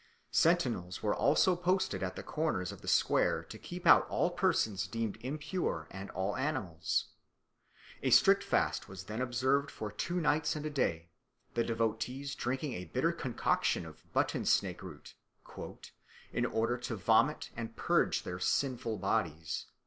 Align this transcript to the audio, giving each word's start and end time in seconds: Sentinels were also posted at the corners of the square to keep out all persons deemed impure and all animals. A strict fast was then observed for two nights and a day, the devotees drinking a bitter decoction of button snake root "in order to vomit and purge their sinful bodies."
Sentinels 0.31 1.03
were 1.03 1.13
also 1.13 1.55
posted 1.55 2.01
at 2.01 2.15
the 2.15 2.23
corners 2.23 2.71
of 2.71 2.81
the 2.81 2.87
square 2.87 3.43
to 3.43 3.59
keep 3.59 3.85
out 3.85 4.09
all 4.09 4.31
persons 4.31 4.87
deemed 4.87 5.15
impure 5.21 5.87
and 5.91 6.09
all 6.09 6.35
animals. 6.37 7.09
A 8.01 8.09
strict 8.09 8.43
fast 8.43 8.89
was 8.89 9.03
then 9.03 9.21
observed 9.21 9.69
for 9.69 9.91
two 9.91 10.19
nights 10.19 10.55
and 10.55 10.65
a 10.65 10.71
day, 10.71 11.11
the 11.53 11.63
devotees 11.63 12.33
drinking 12.33 12.73
a 12.73 12.85
bitter 12.85 13.11
decoction 13.11 13.85
of 13.85 14.11
button 14.11 14.43
snake 14.43 14.81
root 14.81 15.13
"in 16.33 16.47
order 16.47 16.77
to 16.79 16.95
vomit 16.95 17.51
and 17.55 17.75
purge 17.75 18.23
their 18.23 18.39
sinful 18.39 18.97
bodies." 18.97 19.67